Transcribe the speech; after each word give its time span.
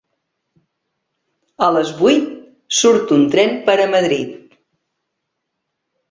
A 1.65 1.67
les 1.75 1.91
vuit 1.99 2.31
surt 2.77 3.13
un 3.17 3.25
tren 3.35 3.53
per 3.67 3.75
a 3.83 3.85
Madrid. 3.91 4.33